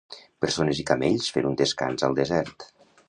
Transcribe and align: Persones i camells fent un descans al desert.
Persones 0.45 0.79
i 0.83 0.85
camells 0.91 1.29
fent 1.35 1.49
un 1.53 1.59
descans 1.63 2.07
al 2.09 2.21
desert. 2.21 2.67